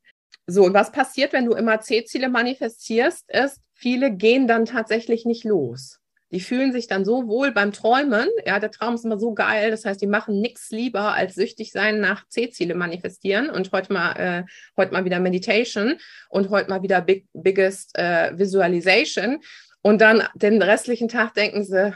So, 0.47 0.65
und 0.65 0.75
was 0.75 0.93
passiert, 0.93 1.33
wenn 1.33 1.47
du 1.47 1.53
immer 1.53 1.81
C-Ziele 1.81 2.29
manifestierst, 2.29 3.29
ist, 3.31 3.61
viele 3.75 4.13
gehen 4.13 4.47
dann 4.47 4.65
tatsächlich 4.65 5.25
nicht 5.25 5.45
los. 5.45 5.99
Die 6.33 6.41
fühlen 6.41 6.73
sich 6.73 6.89
dann 6.89 7.05
so 7.05 7.29
wohl 7.29 7.53
beim 7.53 7.73
Träumen. 7.73 8.29
Ja, 8.45 8.59
der 8.59 8.73
Traum 8.73 8.95
ist 8.95 9.05
immer 9.05 9.19
so 9.19 9.33
geil. 9.33 9.71
Das 9.71 9.85
heißt, 9.85 10.01
die 10.01 10.09
machen 10.09 10.41
nichts 10.41 10.71
lieber 10.71 11.15
als 11.15 11.37
süchtig 11.37 11.71
sein 11.71 12.01
nach 12.01 12.27
C-Ziele 12.29 12.75
manifestieren. 12.75 13.49
Und 13.49 13.71
heute 13.71 13.93
mal, 13.93 14.13
äh, 14.13 14.45
heute 14.77 14.93
mal 14.93 15.05
wieder 15.05 15.21
Meditation 15.21 15.99
und 16.29 16.51
heute 16.51 16.69
mal 16.69 16.83
wieder 16.83 17.01
Big, 17.01 17.27
Biggest 17.33 17.97
äh, 17.97 18.37
Visualization. 18.37 19.41
Und 19.83 20.01
dann 20.01 20.25
den 20.35 20.61
restlichen 20.61 21.09
Tag 21.09 21.35
denken 21.35 21.65
sie, 21.65 21.95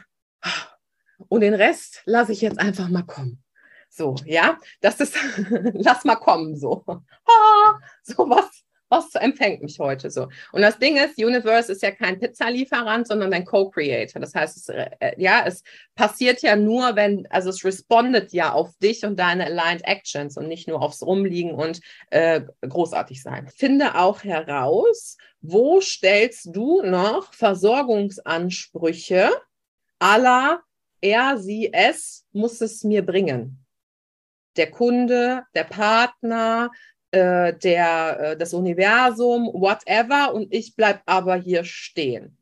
und 1.28 1.40
den 1.40 1.54
Rest 1.54 2.02
lasse 2.04 2.32
ich 2.32 2.40
jetzt 2.40 2.58
einfach 2.58 2.88
mal 2.88 3.02
kommen. 3.02 3.42
So, 3.88 4.14
ja, 4.24 4.58
das 4.80 5.00
ist, 5.00 5.16
lass 5.74 6.04
mal 6.04 6.16
kommen, 6.16 6.56
so. 6.56 6.84
So 8.02 8.28
was, 8.28 8.64
was 8.88 9.14
empfängt 9.14 9.62
mich 9.62 9.78
heute 9.78 10.10
so? 10.10 10.28
Und 10.52 10.62
das 10.62 10.78
Ding 10.78 10.96
ist, 10.96 11.16
Universe 11.18 11.70
ist 11.70 11.82
ja 11.82 11.92
kein 11.92 12.18
Pizzalieferant, 12.18 13.06
sondern 13.06 13.32
ein 13.32 13.44
Co-Creator. 13.44 14.20
Das 14.20 14.34
heißt, 14.34 14.56
es, 14.56 14.68
äh, 14.68 15.12
ja, 15.16 15.44
es 15.46 15.62
passiert 15.94 16.42
ja 16.42 16.56
nur, 16.56 16.96
wenn, 16.96 17.26
also 17.30 17.50
es 17.50 17.64
respondet 17.64 18.32
ja 18.32 18.52
auf 18.52 18.76
dich 18.78 19.04
und 19.04 19.18
deine 19.18 19.46
Aligned 19.46 19.84
Actions 19.84 20.36
und 20.36 20.48
nicht 20.48 20.66
nur 20.68 20.82
aufs 20.82 21.02
Rumliegen 21.02 21.54
und 21.54 21.80
äh, 22.10 22.42
großartig 22.62 23.22
sein. 23.22 23.48
Finde 23.48 23.94
auch 23.94 24.24
heraus, 24.24 25.16
wo 25.40 25.80
stellst 25.80 26.48
du 26.54 26.82
noch 26.82 27.32
Versorgungsansprüche 27.32 29.30
aller 30.00 30.62
er, 31.00 31.38
sie, 31.38 31.72
es 31.72 32.26
muss 32.32 32.60
es 32.60 32.84
mir 32.84 33.04
bringen. 33.04 33.64
Der 34.56 34.70
Kunde, 34.70 35.44
der 35.54 35.64
Partner, 35.64 36.70
äh, 37.12 37.54
der, 37.54 38.20
äh, 38.20 38.36
das 38.36 38.54
Universum, 38.54 39.46
whatever, 39.52 40.34
und 40.34 40.52
ich 40.52 40.76
bleib 40.76 41.02
aber 41.06 41.36
hier 41.36 41.64
stehen. 41.64 42.36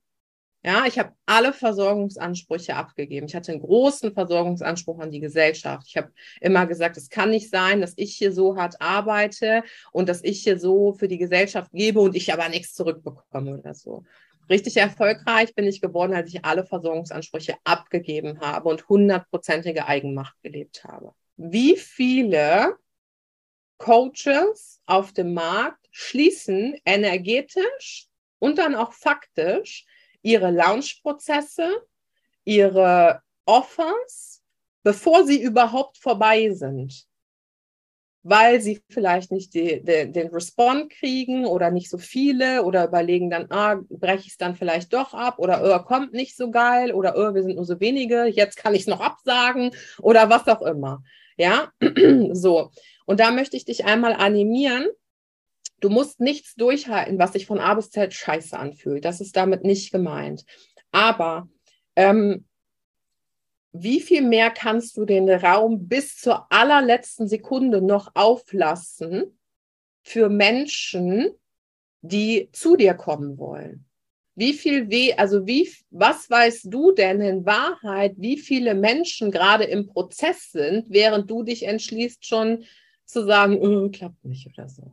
Ja, 0.65 0.87
ich 0.87 0.99
habe 0.99 1.13
alle 1.25 1.53
Versorgungsansprüche 1.53 2.75
abgegeben. 2.75 3.27
Ich 3.29 3.35
hatte 3.37 3.53
einen 3.53 3.61
großen 3.61 4.13
Versorgungsanspruch 4.13 4.99
an 4.99 5.11
die 5.11 5.21
Gesellschaft. 5.21 5.87
Ich 5.89 5.97
habe 5.97 6.13
immer 6.41 6.67
gesagt, 6.67 6.97
es 6.97 7.09
kann 7.09 7.31
nicht 7.31 7.49
sein, 7.49 7.81
dass 7.81 7.95
ich 7.97 8.17
hier 8.17 8.33
so 8.33 8.57
hart 8.57 8.75
arbeite 8.81 9.63
und 9.93 10.09
dass 10.09 10.23
ich 10.25 10.43
hier 10.43 10.59
so 10.59 10.93
für 10.93 11.07
die 11.07 11.19
Gesellschaft 11.19 11.71
gebe 11.73 12.01
und 12.01 12.17
ich 12.17 12.33
aber 12.33 12.49
nichts 12.49 12.75
zurückbekomme 12.75 13.57
oder 13.57 13.73
so. 13.73 14.05
Richtig 14.51 14.77
erfolgreich 14.77 15.55
bin 15.55 15.67
ich 15.67 15.81
geworden, 15.81 16.15
als 16.15 16.33
ich 16.33 16.45
alle 16.45 16.65
Versorgungsansprüche 16.65 17.57
abgegeben 17.65 18.41
habe 18.41 18.69
und 18.69 18.89
hundertprozentige 18.89 19.87
Eigenmacht 19.87 20.41
gelebt 20.43 20.85
habe. 20.85 21.13
Wie 21.37 21.77
viele 21.77 22.77
Coaches 23.79 24.81
auf 24.87 25.13
dem 25.13 25.35
Markt 25.35 25.87
schließen 25.91 26.77
energetisch 26.85 28.09
und 28.39 28.59
dann 28.59 28.75
auch 28.75 28.93
faktisch 28.93 29.87
ihre 30.23 30.51
Launchprozesse, 30.51 31.87
ihre 32.45 33.23
Offers, 33.45 34.43
bevor 34.83 35.25
sie 35.25 35.41
überhaupt 35.41 35.99
vorbei 35.99 36.51
sind. 36.51 37.08
Weil 38.29 38.61
sie 38.61 38.83
vielleicht 38.91 39.33
nicht 39.33 39.55
die, 39.55 39.83
die, 39.83 40.13
den 40.13 40.29
Respond 40.29 40.91
kriegen 40.91 41.47
oder 41.47 41.71
nicht 41.71 41.89
so 41.89 41.97
viele 41.97 42.63
oder 42.63 42.87
überlegen 42.87 43.31
dann, 43.31 43.47
ah, 43.51 43.81
breche 43.89 44.27
ich 44.27 44.33
es 44.33 44.37
dann 44.37 44.55
vielleicht 44.55 44.93
doch 44.93 45.15
ab 45.15 45.39
oder 45.39 45.63
oh, 45.65 45.85
kommt 45.85 46.13
nicht 46.13 46.37
so 46.37 46.51
geil 46.51 46.93
oder 46.93 47.15
oh, 47.17 47.35
wir 47.35 47.43
sind 47.43 47.57
nur 47.57 47.65
so 47.65 47.81
wenige, 47.81 48.27
jetzt 48.27 48.57
kann 48.57 48.75
ich 48.75 48.83
es 48.83 48.87
noch 48.87 49.01
absagen 49.01 49.71
oder 50.03 50.29
was 50.29 50.47
auch 50.47 50.63
immer. 50.63 51.03
Ja, 51.39 51.73
so. 52.33 52.71
Und 53.07 53.21
da 53.21 53.31
möchte 53.31 53.57
ich 53.57 53.65
dich 53.65 53.87
einmal 53.87 54.13
animieren. 54.13 54.87
Du 55.81 55.89
musst 55.89 56.21
nichts 56.21 56.55
durchhalten, 56.55 57.19
was 57.19 57.33
sich 57.33 57.47
von 57.47 57.61
A 57.61 57.73
bis 57.75 57.91
Z 57.91 58.13
scheiße 58.13 58.59
anfühlt. 58.59 59.05
Das 59.05 59.23
ist 59.23 59.37
damit 59.37 59.65
nicht 59.65 59.91
gemeint. 59.91 60.45
Aber 60.91 61.49
ähm, 61.97 62.45
wie 63.73 64.01
viel 64.01 64.23
mehr 64.23 64.51
kannst 64.51 64.97
du 64.97 65.05
den 65.05 65.29
Raum 65.29 65.89
bis 65.89 66.17
zur 66.17 66.51
allerletzten 66.51 67.29
Sekunde 67.29 67.83
noch 67.83 68.11
auflassen 68.15 69.39
für 70.03 70.29
Menschen, 70.29 71.31
die 72.01 72.49
zu 72.53 72.77
dir 72.77 72.95
kommen 72.95 73.39
wollen? 73.39 73.85
Wie 74.35 74.53
viel 74.53 74.89
weh, 74.89 75.15
also 75.15 75.47
wie, 75.47 75.69
was 75.91 76.31
weißt 76.31 76.67
du 76.73 76.93
denn 76.93 77.21
in 77.21 77.45
Wahrheit, 77.45 78.15
wie 78.19 78.39
viele 78.39 78.75
Menschen 78.75 79.33
gerade 79.33 79.65
im 79.65 79.87
Prozess 79.89 80.53
sind, 80.53 80.87
während 80.91 81.29
du 81.29 81.43
dich 81.43 81.65
entschließt, 81.65 82.25
schon 82.25 82.65
zu 83.05 83.25
sagen, 83.25 83.59
oh, 83.61 83.91
klappt 83.91 84.25
nicht 84.25 84.47
oder 84.47 84.69
so. 84.69 84.93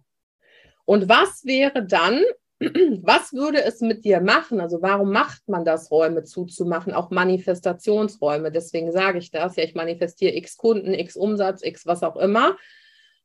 Und 0.86 1.10
was 1.10 1.46
wäre 1.46 1.86
dann, 1.86 2.24
was 2.60 3.34
würde 3.34 3.64
es 3.64 3.82
mit 3.82 4.06
dir 4.06 4.22
machen? 4.22 4.62
Also 4.62 4.82
warum 4.82 5.12
macht 5.12 5.48
man 5.48 5.66
das, 5.66 5.92
Räume 5.92 6.24
zuzumachen, 6.24 6.94
auch 6.94 7.12
Manifestationsräume? 7.12 8.52
Deswegen 8.52 8.92
sage 8.92 9.18
ich 9.18 9.32
das, 9.32 9.56
ja, 9.58 9.64
ich 9.64 9.76
manifestiere 9.76 10.36
x 10.36 10.58
Kunden, 10.58 10.94
x 10.94 11.16
Umsatz, 11.18 11.64
x 11.64 11.86
was 11.86 12.04
auch 12.04 12.16
immer. 12.16 12.56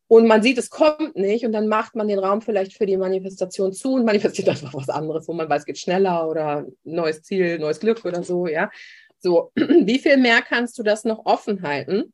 Und 0.08 0.26
man 0.26 0.42
sieht, 0.42 0.58
es 0.58 0.70
kommt 0.70 1.14
nicht 1.14 1.44
und 1.44 1.52
dann 1.52 1.68
macht 1.68 1.94
man 1.94 2.08
den 2.08 2.18
Raum 2.18 2.42
vielleicht 2.42 2.76
für 2.76 2.86
die 2.86 2.96
Manifestation 2.96 3.72
zu 3.72 3.94
und 3.94 4.04
manifestiert 4.04 4.48
einfach 4.50 4.74
was 4.74 4.88
anderes, 4.88 5.28
wo 5.28 5.32
man 5.32 5.48
weiß, 5.48 5.60
es 5.60 5.66
geht 5.66 5.78
schneller 5.78 6.28
oder 6.28 6.66
neues 6.82 7.22
Ziel, 7.22 7.60
neues 7.60 7.78
Glück 7.78 8.04
oder 8.04 8.24
so, 8.24 8.48
ja. 8.48 8.70
So, 9.20 9.52
wie 9.54 10.00
viel 10.00 10.16
mehr 10.16 10.42
kannst 10.42 10.76
du 10.78 10.82
das 10.82 11.04
noch 11.04 11.26
offen 11.26 11.62
halten? 11.62 12.12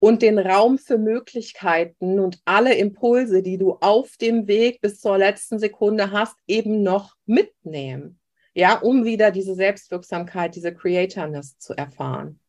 Und 0.00 0.22
den 0.22 0.38
Raum 0.38 0.78
für 0.78 0.98
Möglichkeiten 0.98 2.18
und 2.18 2.40
alle 2.46 2.74
Impulse, 2.74 3.42
die 3.42 3.58
du 3.58 3.74
auf 3.74 4.16
dem 4.16 4.48
Weg 4.48 4.80
bis 4.80 4.98
zur 4.98 5.18
letzten 5.18 5.58
Sekunde 5.58 6.10
hast, 6.10 6.36
eben 6.48 6.82
noch 6.82 7.16
mitnehmen. 7.26 8.18
Ja, 8.54 8.78
um 8.78 9.04
wieder 9.04 9.30
diese 9.30 9.54
Selbstwirksamkeit, 9.54 10.56
diese 10.56 10.74
Creatorness 10.74 11.58
zu 11.58 11.74
erfahren. 11.74 12.40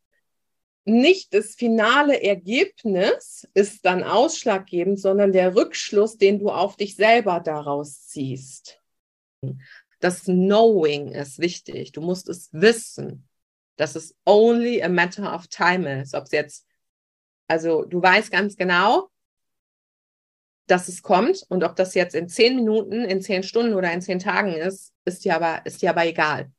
Nicht 0.85 1.33
das 1.33 1.53
finale 1.53 2.23
Ergebnis 2.23 3.47
ist 3.53 3.85
dann 3.85 4.03
ausschlaggebend, 4.03 4.99
sondern 4.99 5.31
der 5.31 5.55
Rückschluss, 5.55 6.17
den 6.17 6.39
du 6.39 6.49
auf 6.49 6.75
dich 6.75 6.95
selber 6.95 7.39
daraus 7.39 8.07
ziehst. 8.07 8.81
Das 9.99 10.23
Knowing 10.23 11.09
ist 11.09 11.37
wichtig. 11.37 11.91
Du 11.91 12.01
musst 12.01 12.29
es 12.29 12.49
wissen, 12.51 13.27
dass 13.75 13.95
es 13.95 14.15
only 14.25 14.81
a 14.81 14.89
matter 14.89 15.35
of 15.35 15.47
time 15.47 16.01
ist. 16.01 16.15
Ob 16.15 16.23
es 16.23 16.31
jetzt 16.31 16.67
also 17.51 17.83
du 17.83 18.01
weißt 18.01 18.31
ganz 18.31 18.55
genau, 18.55 19.09
dass 20.67 20.87
es 20.87 21.01
kommt 21.01 21.43
und 21.49 21.65
ob 21.65 21.75
das 21.75 21.95
jetzt 21.95 22.15
in 22.15 22.29
zehn 22.29 22.55
Minuten, 22.55 23.03
in 23.03 23.21
zehn 23.21 23.43
Stunden 23.43 23.73
oder 23.73 23.91
in 23.91 24.01
zehn 24.01 24.19
Tagen 24.19 24.53
ist, 24.53 24.93
ist 25.03 25.25
dir 25.25 25.35
aber, 25.35 25.65
ist 25.65 25.81
dir 25.81 25.89
aber 25.89 26.05
egal. 26.05 26.49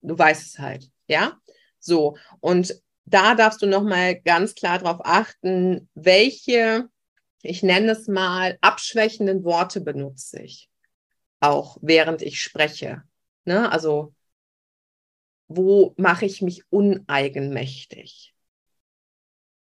Du 0.00 0.16
weißt 0.16 0.46
es 0.46 0.58
halt, 0.60 0.92
ja? 1.08 1.40
So. 1.80 2.16
Und 2.38 2.80
da 3.04 3.34
darfst 3.34 3.60
du 3.62 3.66
nochmal 3.66 4.20
ganz 4.20 4.54
klar 4.54 4.78
darauf 4.78 5.00
achten, 5.02 5.88
welche, 5.94 6.88
ich 7.42 7.64
nenne 7.64 7.90
es 7.90 8.06
mal, 8.06 8.58
abschwächenden 8.60 9.42
Worte 9.42 9.80
benutze 9.80 10.40
ich. 10.40 10.70
Auch 11.40 11.78
während 11.80 12.22
ich 12.22 12.40
spreche. 12.40 13.02
Ne? 13.44 13.72
Also, 13.72 14.14
wo 15.48 15.94
mache 15.96 16.26
ich 16.26 16.42
mich 16.42 16.62
uneigenmächtig? 16.70 18.36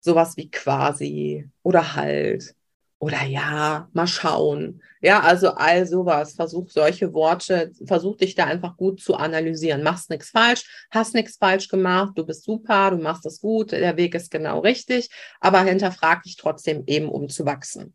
Sowas 0.07 0.37
wie 0.39 0.51
quasi 0.51 1.51
oder 1.63 1.95
halt 1.95 2.55
oder 2.99 3.25
ja, 3.25 3.89
mal 3.93 4.07
schauen. 4.07 4.83
Ja, 5.03 5.21
also 5.21 5.51
all 5.51 5.87
sowas. 5.87 6.33
Versuch 6.33 6.71
solche 6.71 7.13
Worte, 7.13 7.73
versuch 7.85 8.17
dich 8.17 8.35
da 8.35 8.47
einfach 8.47 8.77
gut 8.77 9.01
zu 9.01 9.15
analysieren. 9.15 9.83
Machst 9.83 10.09
nichts 10.09 10.31
falsch, 10.31 10.87
hast 10.91 11.15
nichts 11.15 11.37
falsch 11.37 11.69
gemacht, 11.69 12.13
du 12.17 12.25
bist 12.25 12.45
super, 12.45 12.91
du 12.91 12.97
machst 12.97 13.27
das 13.27 13.41
gut, 13.41 13.73
der 13.73 13.99
Weg 13.99 14.15
ist 14.15 14.31
genau 14.31 14.61
richtig, 14.61 15.11
aber 15.41 15.63
hinterfrag 15.63 16.23
dich 16.23 16.37
trotzdem 16.37 16.85
eben, 16.87 17.09
um 17.09 17.29
zu 17.29 17.45
wachsen. 17.45 17.95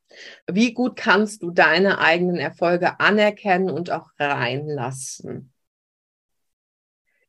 Wie 0.50 0.74
gut 0.74 0.96
kannst 0.96 1.41
du 1.41 1.50
deine 1.50 1.98
eigenen 1.98 2.38
Erfolge 2.38 3.00
anerkennen 3.00 3.72
und 3.72 3.89
auch 3.89 4.12
reinlassen? 4.20 5.51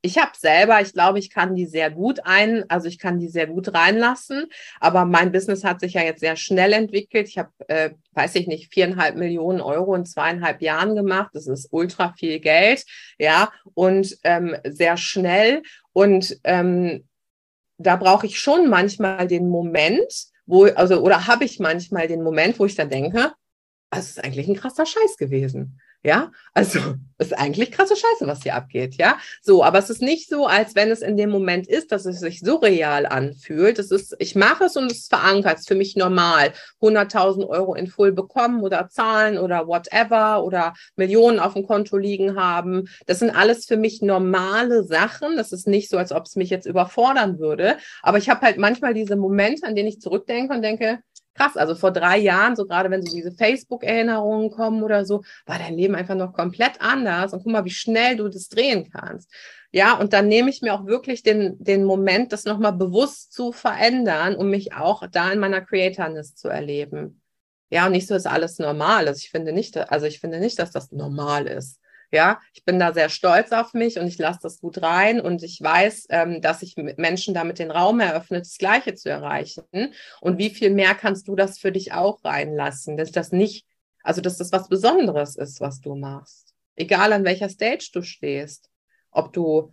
Ich 0.02 0.18
habe 0.18 0.32
selber, 0.36 0.80
ich 0.80 0.92
glaube, 0.92 1.20
ich 1.20 1.30
kann 1.30 1.54
die 1.54 1.66
sehr 1.66 1.90
gut 1.90 2.20
ein, 2.24 2.68
also 2.68 2.88
ich 2.88 2.98
kann 2.98 3.20
die 3.20 3.28
sehr 3.28 3.46
gut 3.46 3.72
reinlassen. 3.72 4.46
Aber 4.80 5.04
mein 5.04 5.30
Business 5.30 5.62
hat 5.62 5.78
sich 5.80 5.94
ja 5.94 6.02
jetzt 6.02 6.20
sehr 6.20 6.34
schnell 6.34 6.72
entwickelt. 6.72 7.28
Ich 7.28 7.38
habe, 7.38 7.50
äh, 7.68 7.90
weiß 8.12 8.34
ich 8.34 8.48
nicht, 8.48 8.72
viereinhalb 8.74 9.16
Millionen 9.16 9.60
Euro 9.60 9.94
in 9.94 10.04
zweieinhalb 10.04 10.60
Jahren 10.60 10.96
gemacht. 10.96 11.30
Das 11.34 11.46
ist 11.46 11.68
ultra 11.70 12.12
viel 12.18 12.40
Geld, 12.40 12.84
ja, 13.18 13.52
und 13.74 14.18
ähm, 14.24 14.56
sehr 14.64 14.96
schnell. 14.96 15.62
Und 15.92 16.36
ähm, 16.42 17.08
da 17.78 17.94
brauche 17.96 18.26
ich 18.26 18.40
schon 18.40 18.68
manchmal 18.68 19.28
den 19.28 19.48
Moment, 19.48 20.26
wo, 20.46 20.64
also, 20.64 21.00
oder 21.00 21.28
habe 21.28 21.44
ich 21.44 21.60
manchmal 21.60 22.08
den 22.08 22.22
Moment, 22.22 22.58
wo 22.58 22.66
ich 22.66 22.74
dann 22.74 22.90
denke, 22.90 23.32
das 23.90 24.10
ist 24.10 24.24
eigentlich 24.24 24.48
ein 24.48 24.56
krasser 24.56 24.86
Scheiß 24.86 25.16
gewesen. 25.16 25.78
Ja, 26.04 26.32
also 26.52 26.78
ist 27.18 27.38
eigentlich 27.38 27.70
krasse 27.70 27.94
Scheiße, 27.94 28.26
was 28.26 28.42
hier 28.42 28.56
abgeht. 28.56 28.96
Ja, 28.96 29.18
so, 29.40 29.62
aber 29.62 29.78
es 29.78 29.90
ist 29.90 30.02
nicht 30.02 30.28
so, 30.28 30.46
als 30.46 30.74
wenn 30.74 30.90
es 30.90 31.00
in 31.00 31.16
dem 31.16 31.30
Moment 31.30 31.68
ist, 31.68 31.92
dass 31.92 32.04
es 32.04 32.18
sich 32.18 32.40
surreal 32.40 33.06
anfühlt. 33.06 33.78
Es 33.78 33.92
ist, 33.92 34.16
ich 34.18 34.34
mache 34.34 34.64
es 34.64 34.76
und 34.76 34.90
es 34.90 34.98
ist 34.98 35.14
verankert, 35.14 35.54
es 35.54 35.60
ist 35.60 35.68
für 35.68 35.76
mich 35.76 35.94
normal. 35.94 36.52
100.000 36.80 37.46
Euro 37.48 37.74
in 37.74 37.86
Full 37.86 38.10
bekommen 38.10 38.62
oder 38.62 38.88
zahlen 38.88 39.38
oder 39.38 39.68
whatever 39.68 40.42
oder 40.42 40.74
Millionen 40.96 41.38
auf 41.38 41.54
dem 41.54 41.64
Konto 41.64 41.96
liegen 41.96 42.36
haben. 42.36 42.88
Das 43.06 43.20
sind 43.20 43.30
alles 43.30 43.66
für 43.66 43.76
mich 43.76 44.02
normale 44.02 44.82
Sachen. 44.82 45.36
Das 45.36 45.52
ist 45.52 45.68
nicht 45.68 45.88
so, 45.88 45.98
als 45.98 46.10
ob 46.10 46.26
es 46.26 46.34
mich 46.34 46.50
jetzt 46.50 46.66
überfordern 46.66 47.38
würde. 47.38 47.76
Aber 48.02 48.18
ich 48.18 48.28
habe 48.28 48.40
halt 48.40 48.58
manchmal 48.58 48.94
diese 48.94 49.14
Momente, 49.14 49.64
an 49.64 49.76
denen 49.76 49.88
ich 49.88 50.00
zurückdenke 50.00 50.52
und 50.52 50.62
denke, 50.62 50.98
krass. 51.34 51.56
Also 51.56 51.74
vor 51.74 51.92
drei 51.92 52.18
Jahren, 52.18 52.56
so 52.56 52.66
gerade 52.66 52.90
wenn 52.90 53.02
so 53.02 53.14
diese 53.14 53.32
Facebook-Erinnerungen 53.32 54.50
kommen 54.50 54.82
oder 54.82 55.04
so, 55.04 55.22
war 55.46 55.58
dein 55.58 55.74
Leben 55.74 55.94
einfach 55.94 56.14
noch 56.14 56.32
komplett 56.32 56.80
anders. 56.80 57.32
Und 57.32 57.42
guck 57.42 57.52
mal, 57.52 57.64
wie 57.64 57.70
schnell 57.70 58.16
du 58.16 58.28
das 58.28 58.48
drehen 58.48 58.90
kannst. 58.90 59.30
Ja, 59.72 59.94
und 59.98 60.12
dann 60.12 60.28
nehme 60.28 60.50
ich 60.50 60.60
mir 60.62 60.74
auch 60.74 60.86
wirklich 60.86 61.22
den, 61.22 61.56
den 61.62 61.84
Moment, 61.84 62.32
das 62.32 62.44
nochmal 62.44 62.74
bewusst 62.74 63.32
zu 63.32 63.52
verändern, 63.52 64.36
um 64.36 64.50
mich 64.50 64.74
auch 64.74 65.06
da 65.10 65.32
in 65.32 65.38
meiner 65.38 65.62
Creatorness 65.62 66.34
zu 66.34 66.48
erleben. 66.48 67.22
Ja, 67.70 67.86
und 67.86 67.92
nicht 67.92 68.06
so 68.06 68.14
ist 68.14 68.26
alles 68.26 68.58
normal. 68.58 69.08
Also 69.08 69.18
ich 69.18 69.30
finde 69.30 69.52
nicht, 69.52 69.76
also 69.90 70.04
ich 70.06 70.20
finde 70.20 70.40
nicht, 70.40 70.58
dass 70.58 70.72
das 70.72 70.92
normal 70.92 71.46
ist. 71.46 71.80
Ja, 72.12 72.40
ich 72.52 72.64
bin 72.66 72.78
da 72.78 72.92
sehr 72.92 73.08
stolz 73.08 73.52
auf 73.52 73.72
mich 73.72 73.98
und 73.98 74.06
ich 74.06 74.18
lasse 74.18 74.40
das 74.42 74.60
gut 74.60 74.82
rein 74.82 75.18
und 75.18 75.42
ich 75.42 75.58
weiß, 75.62 76.08
ähm, 76.10 76.42
dass 76.42 76.60
ich 76.60 76.76
Menschen 76.76 77.32
damit 77.32 77.58
den 77.58 77.70
Raum 77.70 78.00
eröffne, 78.00 78.40
das 78.40 78.58
Gleiche 78.58 78.94
zu 78.94 79.08
erreichen. 79.08 79.64
Und 80.20 80.36
wie 80.36 80.50
viel 80.50 80.68
mehr 80.70 80.94
kannst 80.94 81.26
du 81.26 81.34
das 81.34 81.58
für 81.58 81.72
dich 81.72 81.94
auch 81.94 82.22
reinlassen, 82.22 82.98
dass 82.98 83.12
das 83.12 83.32
nicht, 83.32 83.66
also 84.02 84.20
dass 84.20 84.36
das 84.36 84.52
was 84.52 84.68
Besonderes 84.68 85.36
ist, 85.36 85.62
was 85.62 85.80
du 85.80 85.94
machst. 85.94 86.54
Egal 86.76 87.14
an 87.14 87.24
welcher 87.24 87.48
Stage 87.48 87.88
du 87.94 88.02
stehst, 88.02 88.68
ob 89.10 89.32
du 89.32 89.72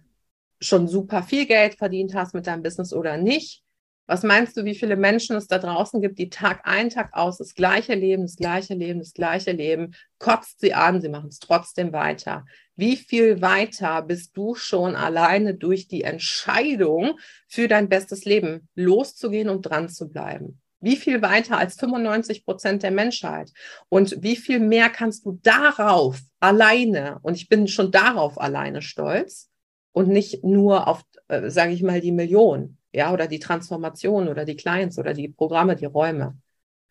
schon 0.61 0.87
super 0.87 1.23
viel 1.23 1.45
Geld 1.45 1.75
verdient 1.75 2.15
hast 2.15 2.33
mit 2.33 2.47
deinem 2.47 2.63
Business 2.63 2.93
oder 2.93 3.17
nicht, 3.17 3.63
was 4.09 4.23
meinst 4.23 4.57
du, 4.57 4.65
wie 4.65 4.73
viele 4.73 4.95
Menschen 4.95 5.35
es 5.35 5.45
da 5.45 5.59
draußen 5.59 6.01
gibt, 6.01 6.17
die 6.17 6.31
Tag 6.31 6.61
ein, 6.63 6.89
Tag 6.89 7.13
aus 7.13 7.37
das 7.37 7.53
gleiche 7.53 7.93
Leben, 7.93 8.23
das 8.23 8.37
gleiche 8.37 8.73
Leben, 8.73 8.97
das 8.97 9.13
gleiche 9.13 9.51
Leben, 9.51 9.93
kotzt 10.17 10.61
sie 10.61 10.73
an, 10.73 10.99
sie 10.99 11.09
machen 11.09 11.29
es 11.29 11.37
trotzdem 11.37 11.93
weiter. 11.93 12.43
Wie 12.75 12.95
viel 12.95 13.39
weiter 13.43 14.01
bist 14.01 14.35
du 14.35 14.55
schon 14.55 14.95
alleine 14.95 15.53
durch 15.53 15.87
die 15.87 16.01
Entscheidung 16.01 17.19
für 17.47 17.67
dein 17.67 17.87
bestes 17.87 18.25
Leben 18.25 18.67
loszugehen 18.73 19.47
und 19.47 19.61
dran 19.61 19.89
zu 19.89 20.09
bleiben? 20.09 20.59
Wie 20.79 20.95
viel 20.95 21.21
weiter 21.21 21.59
als 21.59 21.75
95 21.75 22.45
Prozent 22.45 22.81
der 22.81 22.91
Menschheit? 22.91 23.51
Und 23.89 24.23
wie 24.23 24.37
viel 24.37 24.59
mehr 24.59 24.89
kannst 24.89 25.23
du 25.23 25.39
darauf 25.43 26.19
alleine, 26.39 27.19
und 27.21 27.35
ich 27.35 27.47
bin 27.47 27.67
schon 27.67 27.91
darauf 27.91 28.41
alleine 28.41 28.81
stolz 28.81 29.51
und 29.91 30.07
nicht 30.07 30.43
nur 30.43 30.87
auf, 30.87 31.03
äh, 31.27 31.51
sage 31.51 31.73
ich 31.73 31.83
mal, 31.83 32.01
die 32.01 32.11
Million, 32.11 32.78
ja, 32.91 33.13
oder 33.13 33.27
die 33.27 33.39
Transformation 33.39 34.27
oder 34.27 34.45
die 34.45 34.55
Clients 34.55 34.97
oder 34.97 35.13
die 35.13 35.29
Programme, 35.29 35.75
die 35.75 35.85
Räume. 35.85 36.37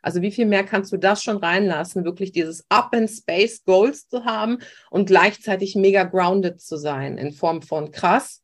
Also 0.00 0.22
wie 0.22 0.30
viel 0.30 0.46
mehr 0.46 0.64
kannst 0.64 0.92
du 0.92 0.96
das 0.96 1.22
schon 1.22 1.38
reinlassen, 1.38 2.04
wirklich 2.04 2.30
dieses 2.32 2.64
Up 2.68 2.94
in 2.94 3.08
Space 3.08 3.64
Goals 3.64 4.08
zu 4.08 4.24
haben 4.24 4.58
und 4.90 5.06
gleichzeitig 5.06 5.74
mega 5.74 6.04
grounded 6.04 6.60
zu 6.60 6.76
sein 6.76 7.18
in 7.18 7.32
Form 7.32 7.62
von 7.62 7.90
krass. 7.90 8.42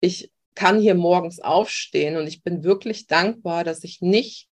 Ich 0.00 0.30
kann 0.54 0.80
hier 0.80 0.94
morgens 0.94 1.40
aufstehen 1.40 2.16
und 2.16 2.26
ich 2.26 2.42
bin 2.42 2.62
wirklich 2.62 3.06
dankbar, 3.06 3.64
dass 3.64 3.82
ich 3.84 4.00
nicht 4.00 4.48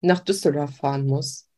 nach 0.00 0.20
Düsseldorf 0.20 0.76
fahren 0.76 1.06
muss 1.06 1.48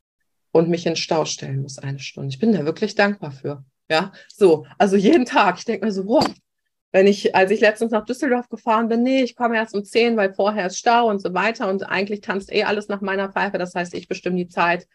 und 0.52 0.68
mich 0.68 0.86
in 0.86 0.96
Stau 0.96 1.24
stellen 1.24 1.62
muss 1.62 1.78
eine 1.78 1.98
Stunde. 1.98 2.28
Ich 2.28 2.38
bin 2.38 2.52
da 2.52 2.64
wirklich 2.64 2.94
dankbar 2.94 3.32
für. 3.32 3.64
Ja, 3.90 4.12
so, 4.28 4.66
also 4.78 4.96
jeden 4.96 5.26
Tag. 5.26 5.58
Ich 5.58 5.64
denke 5.64 5.84
mir 5.84 5.92
so, 5.92 6.06
wow, 6.06 6.26
wenn 6.94 7.08
ich, 7.08 7.34
als 7.34 7.50
ich 7.50 7.58
letztens 7.58 7.90
nach 7.90 8.04
Düsseldorf 8.04 8.48
gefahren 8.48 8.86
bin, 8.86 9.02
nee, 9.02 9.24
ich 9.24 9.34
komme 9.34 9.56
erst 9.56 9.74
um 9.74 9.82
10, 9.82 10.16
weil 10.16 10.32
vorher 10.32 10.68
ist 10.68 10.78
Stau 10.78 11.08
und 11.08 11.20
so 11.20 11.34
weiter 11.34 11.68
und 11.68 11.82
eigentlich 11.82 12.20
tanzt 12.20 12.52
eh 12.52 12.62
alles 12.62 12.86
nach 12.86 13.00
meiner 13.00 13.32
Pfeife. 13.32 13.58
Das 13.58 13.74
heißt, 13.74 13.94
ich 13.94 14.06
bestimme 14.06 14.36
die 14.36 14.46
Zeit. 14.46 14.86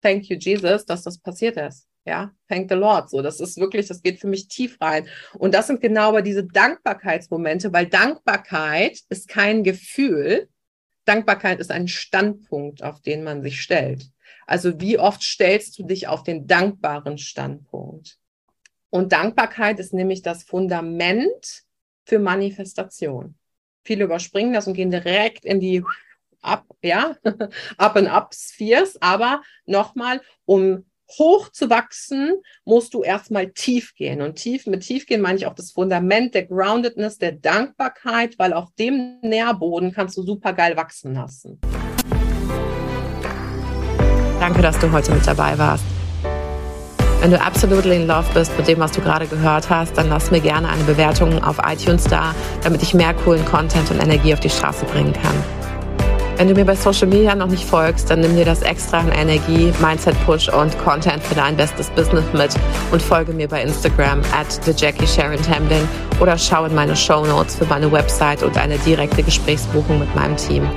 Thank 0.00 0.30
you, 0.30 0.38
Jesus, 0.38 0.86
dass 0.86 1.02
das 1.02 1.18
passiert 1.18 1.58
ist. 1.58 1.86
Ja, 2.06 2.32
thank 2.48 2.70
the 2.70 2.74
Lord. 2.74 3.10
So, 3.10 3.20
das 3.20 3.38
ist 3.38 3.58
wirklich, 3.58 3.86
das 3.86 4.00
geht 4.00 4.18
für 4.18 4.28
mich 4.28 4.48
tief 4.48 4.78
rein. 4.80 5.06
Und 5.34 5.52
das 5.52 5.66
sind 5.66 5.82
genau 5.82 6.08
aber 6.08 6.22
diese 6.22 6.42
Dankbarkeitsmomente, 6.42 7.70
weil 7.70 7.84
Dankbarkeit 7.84 9.00
ist 9.10 9.28
kein 9.28 9.62
Gefühl. 9.62 10.48
Dankbarkeit 11.04 11.60
ist 11.60 11.70
ein 11.70 11.86
Standpunkt, 11.86 12.82
auf 12.82 13.02
den 13.02 13.24
man 13.24 13.42
sich 13.42 13.60
stellt. 13.60 14.06
Also 14.46 14.80
wie 14.80 14.98
oft 14.98 15.22
stellst 15.22 15.78
du 15.78 15.82
dich 15.82 16.08
auf 16.08 16.22
den 16.22 16.46
dankbaren 16.46 17.18
Standpunkt? 17.18 18.16
Und 18.92 19.12
Dankbarkeit 19.12 19.80
ist 19.80 19.94
nämlich 19.94 20.20
das 20.20 20.42
Fundament 20.42 21.62
für 22.04 22.18
Manifestation. 22.18 23.36
Viele 23.84 24.04
überspringen 24.04 24.52
das 24.52 24.66
und 24.66 24.74
gehen 24.74 24.90
direkt 24.90 25.46
in 25.46 25.60
die 25.60 25.82
Up, 26.42 26.66
ja, 26.82 27.16
Up 27.78 27.96
and 27.96 28.08
Up 28.08 28.34
Spheres. 28.34 29.00
Aber 29.00 29.40
nochmal, 29.64 30.20
um 30.44 30.84
hoch 31.18 31.48
zu 31.48 31.70
wachsen, 31.70 32.34
musst 32.66 32.92
du 32.92 33.02
erstmal 33.02 33.50
tief 33.52 33.94
gehen. 33.94 34.20
Und 34.20 34.34
tief, 34.34 34.66
mit 34.66 34.82
tief 34.82 35.06
gehen 35.06 35.22
meine 35.22 35.38
ich 35.38 35.46
auch 35.46 35.54
das 35.54 35.72
Fundament 35.72 36.34
der 36.34 36.44
Groundedness, 36.44 37.16
der 37.16 37.32
Dankbarkeit, 37.32 38.38
weil 38.38 38.52
auf 38.52 38.74
dem 38.78 39.20
Nährboden 39.22 39.92
kannst 39.92 40.18
du 40.18 40.22
super 40.22 40.52
geil 40.52 40.76
wachsen 40.76 41.14
lassen. 41.14 41.58
Danke, 44.38 44.60
dass 44.60 44.78
du 44.78 44.92
heute 44.92 45.12
mit 45.12 45.26
dabei 45.26 45.56
warst. 45.56 45.84
Wenn 47.22 47.30
du 47.30 47.40
absolutely 47.40 47.94
in 47.94 48.08
love 48.08 48.26
bist 48.34 48.50
mit 48.58 48.66
dem, 48.66 48.80
was 48.80 48.90
du 48.90 49.00
gerade 49.00 49.28
gehört 49.28 49.70
hast, 49.70 49.96
dann 49.96 50.08
lass 50.08 50.32
mir 50.32 50.40
gerne 50.40 50.68
eine 50.68 50.82
Bewertung 50.82 51.40
auf 51.44 51.56
iTunes 51.64 52.02
da, 52.02 52.34
damit 52.64 52.82
ich 52.82 52.94
mehr 52.94 53.14
coolen 53.14 53.44
Content 53.44 53.88
und 53.92 54.02
Energie 54.02 54.34
auf 54.34 54.40
die 54.40 54.50
Straße 54.50 54.84
bringen 54.86 55.12
kann. 55.12 55.34
Wenn 56.36 56.48
du 56.48 56.54
mir 56.54 56.64
bei 56.64 56.74
Social 56.74 57.06
Media 57.06 57.36
noch 57.36 57.46
nicht 57.46 57.64
folgst, 57.64 58.10
dann 58.10 58.18
nimm 58.18 58.34
dir 58.34 58.44
das 58.44 58.62
extra 58.62 58.98
an 58.98 59.12
Energie, 59.12 59.72
Mindset 59.80 60.16
Push 60.26 60.48
und 60.48 60.76
Content 60.84 61.22
für 61.22 61.36
dein 61.36 61.56
bestes 61.56 61.90
Business 61.90 62.24
mit 62.32 62.50
und 62.90 63.00
folge 63.00 63.32
mir 63.32 63.46
bei 63.46 63.62
Instagram 63.62 64.22
at 64.36 64.58
the 64.64 64.72
Jackie 64.76 65.06
Sharon 65.06 65.40
Tamblin 65.42 65.86
oder 66.18 66.36
schau 66.36 66.64
in 66.64 66.74
meine 66.74 66.96
Show 66.96 67.24
Notes 67.24 67.54
für 67.54 67.66
meine 67.66 67.92
Website 67.92 68.42
und 68.42 68.58
eine 68.58 68.78
direkte 68.78 69.22
Gesprächsbuchung 69.22 70.00
mit 70.00 70.12
meinem 70.16 70.36
Team. 70.36 70.68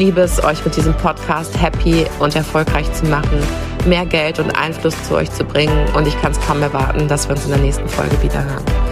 Liebe 0.00 0.22
es, 0.22 0.42
euch 0.42 0.64
mit 0.64 0.74
diesem 0.76 0.94
Podcast 0.94 1.60
happy 1.60 2.06
und 2.20 2.34
erfolgreich 2.34 2.90
zu 2.94 3.04
machen, 3.04 3.38
mehr 3.84 4.06
Geld 4.06 4.38
und 4.38 4.50
Einfluss 4.56 4.94
zu 5.06 5.14
euch 5.14 5.30
zu 5.30 5.44
bringen 5.44 5.86
und 5.94 6.08
ich 6.08 6.18
kann 6.22 6.32
es 6.32 6.40
kaum 6.40 6.62
erwarten, 6.62 7.06
dass 7.06 7.28
wir 7.28 7.36
uns 7.36 7.44
in 7.44 7.50
der 7.50 7.60
nächsten 7.60 7.86
Folge 7.86 8.22
wieder 8.22 8.42
hören. 8.42 8.89